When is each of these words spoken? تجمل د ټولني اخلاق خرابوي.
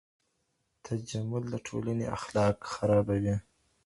تجمل 0.85 1.43
د 1.49 1.53
ټولني 1.67 2.05
اخلاق 2.17 2.57
خرابوي. 2.73 3.35